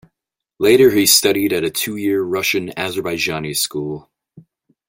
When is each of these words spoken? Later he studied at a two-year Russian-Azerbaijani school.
Later 0.57 0.89
he 0.89 1.05
studied 1.05 1.53
at 1.53 1.63
a 1.63 1.69
two-year 1.69 2.23
Russian-Azerbaijani 2.23 3.55
school. 3.55 4.09